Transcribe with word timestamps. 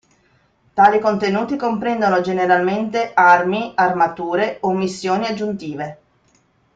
Tali 0.73 0.97
contenuti 0.99 1.55
comprendono 1.57 2.21
generalmente 2.21 3.11
armi, 3.13 3.73
armature 3.75 4.57
o 4.61 4.73
missioni 4.73 5.27
aggiuntive. 5.27 5.99